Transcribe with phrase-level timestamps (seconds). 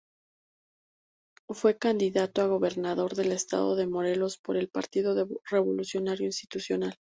[1.49, 6.95] Fue candidato a gobernador del Estado de Morelos por el Partido Revolucionario Institucional.